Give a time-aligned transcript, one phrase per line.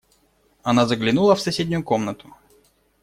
[0.63, 2.27] Она заглянула в соседнюю комнату.